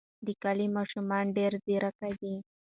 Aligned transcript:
د 0.25 0.27
کلي 0.43 0.67
ماشومان 0.77 1.25
ډېر 1.37 1.51
ځیرک 1.65 1.95
دي. 2.21 2.35